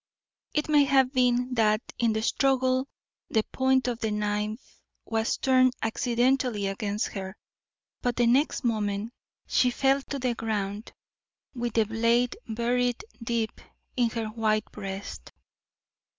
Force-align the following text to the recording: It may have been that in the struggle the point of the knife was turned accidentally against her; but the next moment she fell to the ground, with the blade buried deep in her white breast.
It 0.55 0.67
may 0.67 0.85
have 0.85 1.13
been 1.13 1.53
that 1.53 1.79
in 1.99 2.13
the 2.13 2.23
struggle 2.23 2.87
the 3.29 3.43
point 3.43 3.87
of 3.87 3.99
the 3.99 4.09
knife 4.09 4.81
was 5.05 5.37
turned 5.37 5.73
accidentally 5.83 6.65
against 6.65 7.09
her; 7.09 7.37
but 8.01 8.15
the 8.15 8.25
next 8.25 8.63
moment 8.63 9.13
she 9.45 9.69
fell 9.69 10.01
to 10.09 10.17
the 10.17 10.33
ground, 10.33 10.91
with 11.53 11.73
the 11.75 11.85
blade 11.85 12.35
buried 12.49 13.05
deep 13.21 13.61
in 13.95 14.09
her 14.09 14.25
white 14.29 14.65
breast. 14.71 15.31